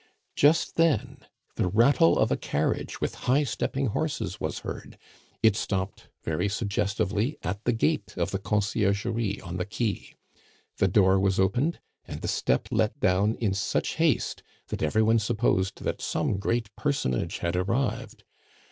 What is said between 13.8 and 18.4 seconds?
haste, that every one supposed that some great personage had arrived.